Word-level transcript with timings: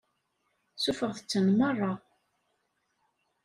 Suffɣet-ten 0.83 1.45
meṛṛa. 1.57 1.93